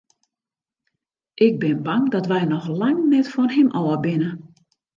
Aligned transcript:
Ik 1.33 1.53
bin 1.61 1.77
bang 1.85 2.05
dat 2.13 2.25
wy 2.31 2.41
noch 2.53 2.67
lang 2.81 2.99
net 3.13 3.27
fan 3.33 3.49
him 3.55 3.69
ôf 3.79 3.95
binne. 4.05 4.29